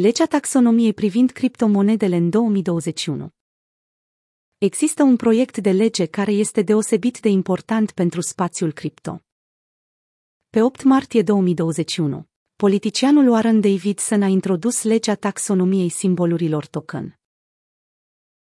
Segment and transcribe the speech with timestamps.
[0.00, 3.30] Legea taxonomiei privind criptomonedele în 2021
[4.58, 9.22] Există un proiect de lege care este deosebit de important pentru spațiul cripto.
[10.48, 17.20] Pe 8 martie 2021, politicianul Warren Davidson a introdus legea taxonomiei simbolurilor token.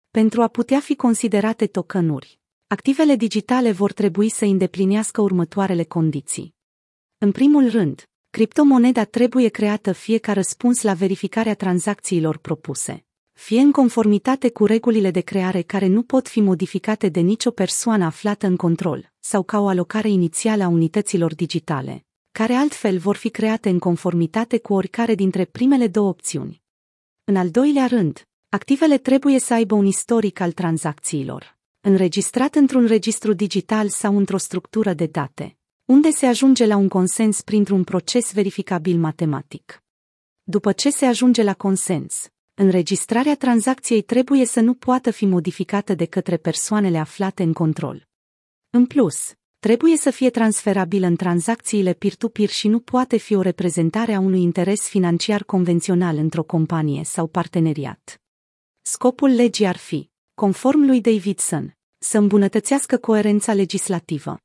[0.10, 6.56] Pentru a putea fi considerate tokenuri, activele digitale vor trebui să îndeplinească următoarele condiții.
[7.18, 13.72] În primul rând, criptomoneda trebuie creată fie ca răspuns la verificarea tranzacțiilor propuse, fie în
[13.72, 18.56] conformitate cu regulile de creare care nu pot fi modificate de nicio persoană aflată în
[18.56, 23.80] control, sau ca o alocare inițială a unităților digitale, care altfel vor fi create în
[23.80, 26.62] conformitate cu oricare dintre primele două opțiuni.
[27.24, 33.34] În al doilea rând, activele trebuie să aibă un istoric al tranzacțiilor, înregistrat într-un registru
[33.34, 35.56] digital sau într-o structură de date,
[35.92, 39.84] unde se ajunge la un consens printr-un proces verificabil matematic.
[40.44, 46.06] După ce se ajunge la consens, înregistrarea tranzacției trebuie să nu poată fi modificată de
[46.06, 48.08] către persoanele aflate în control.
[48.70, 54.14] În plus, trebuie să fie transferabilă în tranzacțiile peer-to-peer și nu poate fi o reprezentare
[54.14, 58.22] a unui interes financiar convențional într-o companie sau parteneriat.
[58.82, 64.40] Scopul legii ar fi, conform lui Davidson, să îmbunătățească coerența legislativă.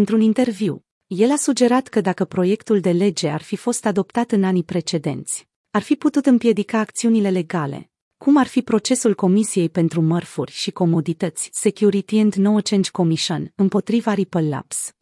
[0.00, 4.44] Într-un interviu, el a sugerat că dacă proiectul de lege ar fi fost adoptat în
[4.44, 10.50] anii precedenți, ar fi putut împiedica acțiunile legale, cum ar fi procesul Comisiei pentru Mărfuri
[10.50, 14.92] și Comodități Security and No Change Commission împotriva Ripple Labs.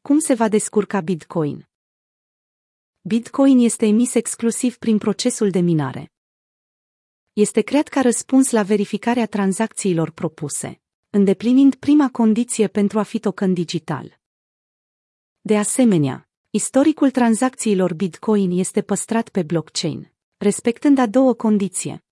[0.00, 1.68] Cum se va descurca Bitcoin?
[3.00, 6.12] Bitcoin este emis exclusiv prin procesul de minare.
[7.32, 10.78] Este creat ca răspuns la verificarea tranzacțiilor propuse,
[11.14, 14.20] îndeplinind prima condiție pentru a fi token digital.
[15.40, 22.04] De asemenea, Istoricul tranzacțiilor Bitcoin este păstrat pe blockchain, respectând a doua condiție.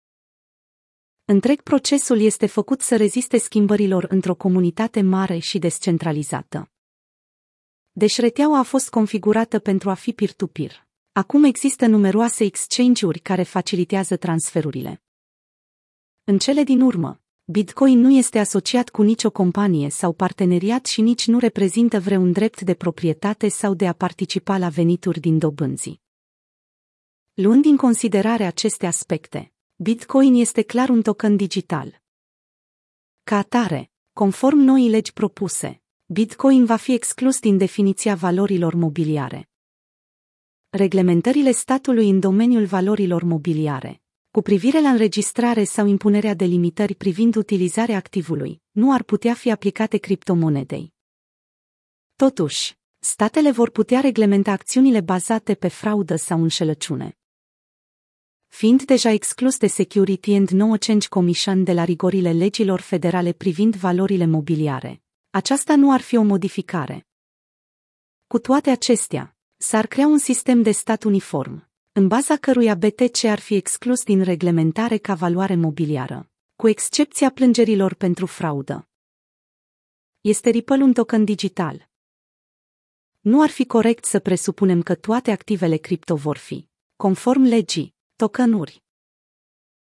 [1.24, 6.70] Întreg procesul este făcut să reziste schimbărilor într-o comunitate mare și descentralizată.
[7.92, 10.86] Deci rețeaua a fost configurată pentru a fi peer-to-peer.
[11.12, 15.02] Acum există numeroase exchange-uri care facilitează transferurile.
[16.24, 17.21] În cele din urmă,
[17.52, 22.60] Bitcoin nu este asociat cu nicio companie sau parteneriat și nici nu reprezintă vreun drept
[22.60, 26.00] de proprietate sau de a participa la venituri din dobânzii.
[27.34, 32.02] Luând în considerare aceste aspecte, Bitcoin este clar un token digital.
[33.22, 39.48] Ca atare, conform noii legi propuse, Bitcoin va fi exclus din definiția valorilor mobiliare.
[40.70, 44.01] Reglementările statului în domeniul valorilor mobiliare,
[44.32, 49.50] cu privire la înregistrare sau impunerea de limitări privind utilizarea activului, nu ar putea fi
[49.50, 50.92] aplicate criptomonedei.
[52.16, 57.18] Totuși, statele vor putea reglementa acțiunile bazate pe fraudă sau înșelăciune.
[58.46, 63.76] Fiind deja exclus de Security and No Change Commission de la rigorile legilor federale privind
[63.76, 67.06] valorile mobiliare, aceasta nu ar fi o modificare.
[68.26, 73.38] Cu toate acestea, s-ar crea un sistem de stat uniform, în baza căruia BTC ar
[73.38, 78.88] fi exclus din reglementare ca valoare mobiliară, cu excepția plângerilor pentru fraudă.
[80.20, 81.88] Este Ripple un token digital.
[83.20, 88.82] Nu ar fi corect să presupunem că toate activele cripto vor fi, conform legii, tokenuri.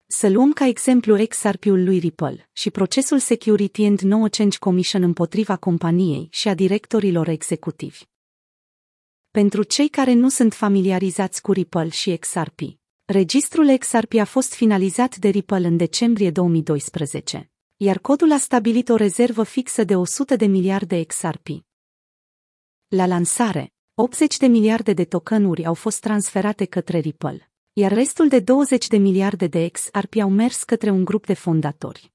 [0.06, 5.56] Să luăm ca exemplu XRP-ul lui Ripple și procesul Security and No Change Commission împotriva
[5.56, 8.12] companiei și a directorilor executivi.
[9.40, 12.60] Pentru cei care nu sunt familiarizați cu Ripple și XRP,
[13.04, 18.96] registrul XRP a fost finalizat de Ripple în decembrie 2012, iar codul a stabilit o
[18.96, 21.48] rezervă fixă de 100 de miliarde XRP.
[22.88, 28.40] La lansare, 80 de miliarde de tokenuri au fost transferate către Ripple, iar restul de
[28.40, 32.12] 20 de miliarde de XRP au mers către un grup de fondatori.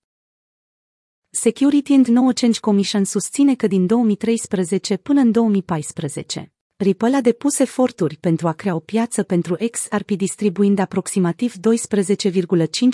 [1.29, 7.59] Security and No Change Commission susține că din 2013 până în 2014, Ripple a depus
[7.59, 11.59] eforturi pentru a crea o piață pentru XRP distribuind aproximativ 12,5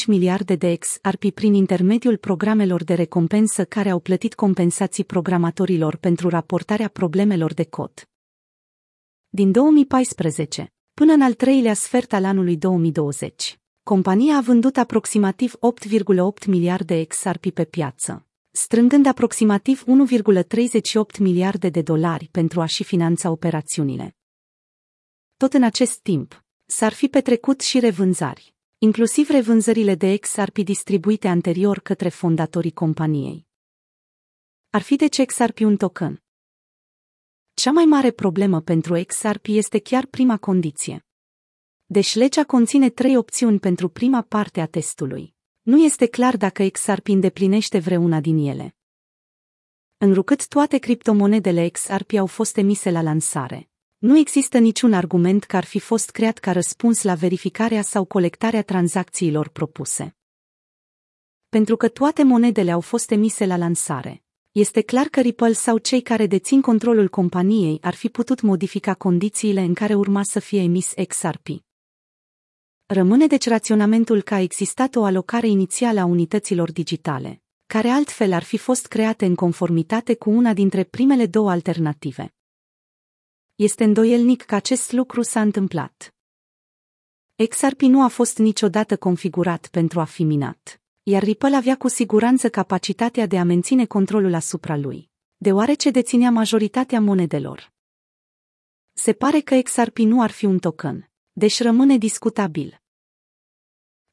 [0.08, 6.88] miliarde de XRP prin intermediul programelor de recompensă care au plătit compensații programatorilor pentru raportarea
[6.88, 7.92] problemelor de cod.
[9.30, 16.46] Din 2014 până în al treilea sfert al anului 2020, compania a vândut aproximativ 8,8
[16.48, 24.16] miliarde XRP pe piață strângând aproximativ 1,38 miliarde de dolari pentru a-și finanța operațiunile.
[25.38, 31.80] Tot în acest timp, s-ar fi petrecut și revânzari, inclusiv revânzările de XRP distribuite anterior
[31.80, 33.48] către fondatorii companiei.
[34.70, 36.24] Ar fi de ce XRP un token?
[37.54, 41.06] Cea mai mare problemă pentru XRP este chiar prima condiție.
[41.86, 45.35] Deci legea conține trei opțiuni pentru prima parte a testului.
[45.66, 48.76] Nu este clar dacă XRP îndeplinește vreuna din ele.
[49.98, 55.64] Înrucât toate criptomonedele XRP au fost emise la lansare, nu există niciun argument că ar
[55.64, 60.16] fi fost creat ca răspuns la verificarea sau colectarea tranzacțiilor propuse.
[61.50, 66.02] Pentru că toate monedele au fost emise la lansare, este clar că Ripple sau cei
[66.02, 70.94] care dețin controlul companiei ar fi putut modifica condițiile în care urma să fie emis
[71.08, 71.65] XRP.
[72.88, 78.44] Rămâne deci raționamentul că a existat o alocare inițială a unităților digitale, care altfel ar
[78.44, 82.34] fi fost create în conformitate cu una dintre primele două alternative.
[83.56, 86.16] Este îndoielnic că acest lucru s-a întâmplat.
[87.50, 92.50] XRP nu a fost niciodată configurat pentru a fi minat, iar Ripple avea cu siguranță
[92.50, 97.74] capacitatea de a menține controlul asupra lui, deoarece deținea majoritatea monedelor.
[98.94, 102.82] Se pare că XRP nu ar fi un token, deci rămâne discutabil.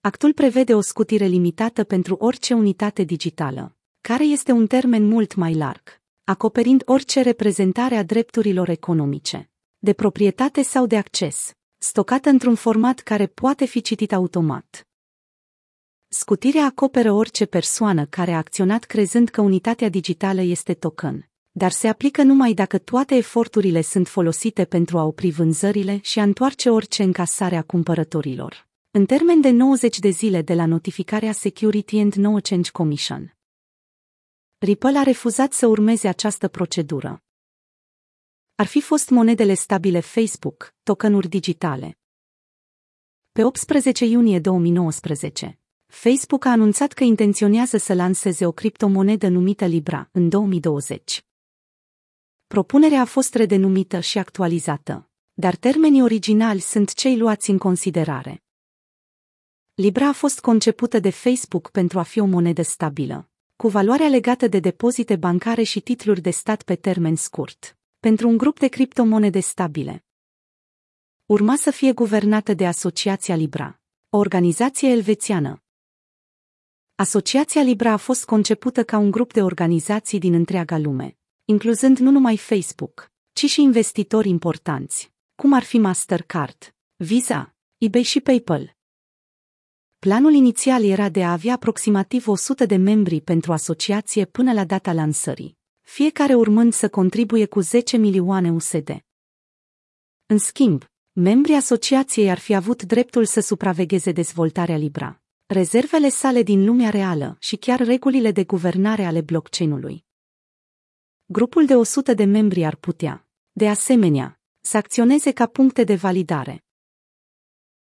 [0.00, 5.54] Actul prevede o scutire limitată pentru orice unitate digitală, care este un termen mult mai
[5.54, 13.00] larg, acoperind orice reprezentare a drepturilor economice, de proprietate sau de acces, stocată într-un format
[13.00, 14.88] care poate fi citit automat.
[16.08, 21.88] Scutirea acoperă orice persoană care a acționat crezând că unitatea digitală este token, dar se
[21.88, 27.02] aplică numai dacă toate eforturile sunt folosite pentru a opri vânzările și a întoarce orice
[27.02, 28.68] încasare a cumpărătorilor.
[28.90, 33.36] În termen de 90 de zile de la notificarea Security and No Change Commission.
[34.58, 37.22] Ripple a refuzat să urmeze această procedură.
[38.54, 41.98] Ar fi fost monedele stabile Facebook, tokenuri digitale.
[43.32, 50.08] Pe 18 iunie 2019, Facebook a anunțat că intenționează să lanseze o criptomonedă numită Libra
[50.12, 51.24] în 2020.
[52.52, 58.42] Propunerea a fost redenumită și actualizată, dar termenii originali sunt cei luați în considerare.
[59.74, 64.46] Libra a fost concepută de Facebook pentru a fi o monedă stabilă, cu valoarea legată
[64.46, 69.40] de depozite bancare și titluri de stat pe termen scurt, pentru un grup de criptomonede
[69.40, 70.04] stabile.
[71.26, 75.62] Urma să fie guvernată de Asociația Libra, o organizație elvețiană.
[76.94, 81.16] Asociația Libra a fost concepută ca un grup de organizații din întreaga lume,
[81.52, 88.20] incluzând nu numai Facebook, ci și investitori importanți, cum ar fi Mastercard, Visa, eBay și
[88.20, 88.76] PayPal.
[89.98, 94.92] Planul inițial era de a avea aproximativ 100 de membri pentru asociație până la data
[94.92, 99.04] lansării, fiecare urmând să contribuie cu 10 milioane USD.
[100.26, 106.64] În schimb, membrii asociației ar fi avut dreptul să supravegheze dezvoltarea Libra, rezervele sale din
[106.64, 110.04] lumea reală și chiar regulile de guvernare ale blockchain-ului.
[111.24, 116.64] Grupul de 100 de membri ar putea, de asemenea, să acționeze ca puncte de validare.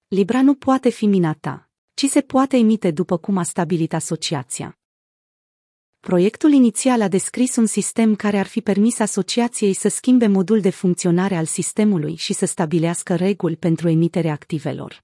[0.07, 4.77] Libra nu poate fi minata, ci se poate emite după cum a stabilit asociația.
[5.99, 10.69] Proiectul inițial a descris un sistem care ar fi permis asociației să schimbe modul de
[10.69, 15.03] funcționare al sistemului și să stabilească reguli pentru emiterea activelor.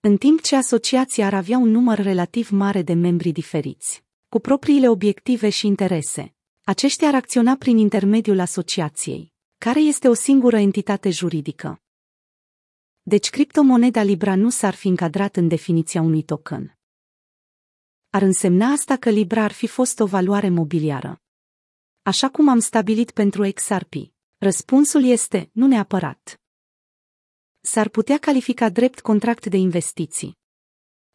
[0.00, 4.88] În timp ce asociația ar avea un număr relativ mare de membri diferiți, cu propriile
[4.88, 6.32] obiective și interese,
[6.68, 11.82] aceștia ar acționa prin intermediul asociației, care este o singură entitate juridică.
[13.02, 16.78] Deci criptomoneda Libra nu s-ar fi încadrat în definiția unui token.
[18.10, 21.22] Ar însemna asta că Libra ar fi fost o valoare mobiliară.
[22.02, 23.94] Așa cum am stabilit pentru XRP.
[24.38, 26.40] Răspunsul este, nu neapărat.
[27.60, 30.38] S-ar putea califica drept contract de investiții.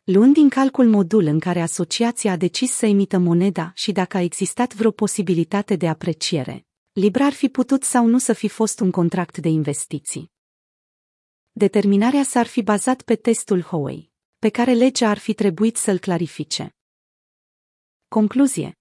[0.06, 4.22] Luând din calcul modul în care asociația a decis să emită moneda și dacă a
[4.22, 8.92] existat vreo posibilitate de apreciere, Libra ar fi putut sau nu să fi fost un
[8.92, 10.32] contract de investiții.
[11.52, 16.76] Determinarea s-ar fi bazat pe testul Howey, pe care legea ar fi trebuit să-l clarifice.
[18.08, 18.78] Concluzie.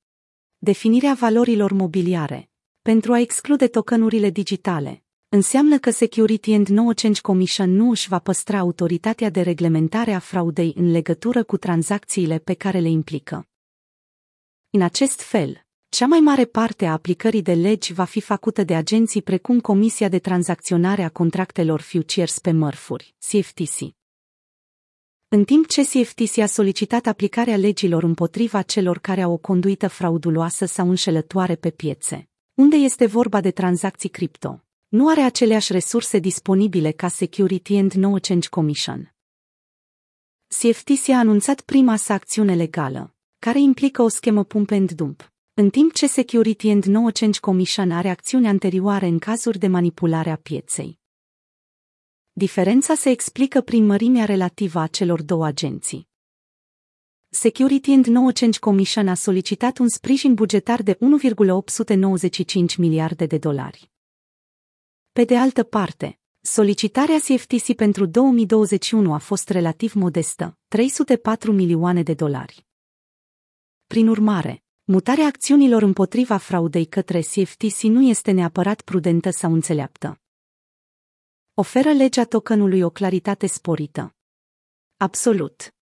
[0.59, 2.51] Definirea valorilor mobiliare,
[2.81, 5.02] pentru a exclude tokenurile digitale,
[5.35, 10.19] înseamnă că Security and No Change Commission nu își va păstra autoritatea de reglementare a
[10.19, 13.49] fraudei în legătură cu tranzacțiile pe care le implică.
[14.71, 18.75] În acest fel, cea mai mare parte a aplicării de legi va fi făcută de
[18.75, 23.95] agenții precum Comisia de Tranzacționare a Contractelor Futures pe Mărfuri, CFTC.
[25.29, 30.65] În timp ce CFTC a solicitat aplicarea legilor împotriva celor care au o conduită frauduloasă
[30.65, 36.91] sau înșelătoare pe piețe, unde este vorba de tranzacții cripto, nu are aceleași resurse disponibile
[36.91, 39.15] ca Security and No Change Commission.
[40.47, 45.71] CFTC a anunțat prima sa acțiune legală, care implică o schemă pump and dump în
[45.71, 50.37] timp ce Security and No Change Commission are acțiuni anterioare în cazuri de manipulare a
[50.37, 50.99] pieței.
[52.33, 56.09] Diferența se explică prin mărimea relativă a celor două agenții.
[57.29, 63.92] Security and No Change Commission a solicitat un sprijin bugetar de 1,895 miliarde de dolari.
[65.13, 72.15] Pe de altă parte, solicitarea CFTC pentru 2021 a fost relativ modestă, 304 milioane de
[72.15, 72.67] dolari.
[73.87, 80.21] Prin urmare, mutarea acțiunilor împotriva fraudei către CFTC nu este neapărat prudentă sau înțeleaptă.
[81.55, 84.15] Oferă legea tokenului o claritate sporită.
[84.97, 85.75] Absolut.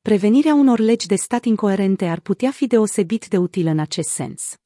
[0.00, 4.56] Prevenirea unor legi de stat incoerente ar putea fi deosebit de utilă în acest sens.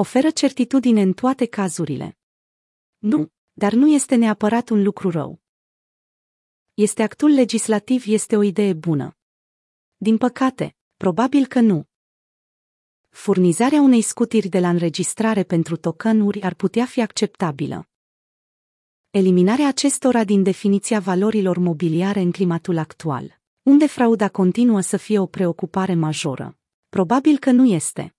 [0.00, 2.18] Oferă certitudine în toate cazurile.
[2.98, 5.40] Nu, dar nu este neapărat un lucru rău.
[6.74, 9.16] Este actul legislativ este o idee bună.
[9.96, 11.88] Din păcate, probabil că nu.
[13.08, 17.88] Furnizarea unei scutiri de la înregistrare pentru tokenuri ar putea fi acceptabilă.
[19.10, 25.26] Eliminarea acestora din definiția valorilor mobiliare în climatul actual, unde frauda continuă să fie o
[25.26, 26.58] preocupare majoră.
[26.88, 28.14] Probabil că nu este.